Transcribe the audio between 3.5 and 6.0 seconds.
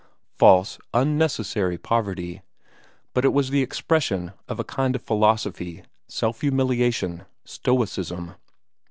the expression of a kind of philosophy,